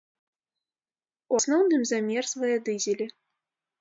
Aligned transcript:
У 1.33 1.41
асноўным 1.41 1.81
замерзлыя 1.93 2.55
дызелі. 2.71 3.05